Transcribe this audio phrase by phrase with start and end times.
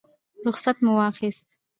[0.45, 1.47] رخصت مو واخیست.